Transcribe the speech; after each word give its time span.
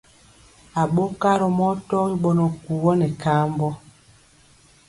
Aɓokarɔ 0.81 1.47
mɔ 1.57 1.67
tɔgi 1.89 2.15
ɓɔnɔ 2.23 2.45
kuwɔ 2.63 2.91
nɛ 2.99 3.07
kaambɔ. 3.21 3.69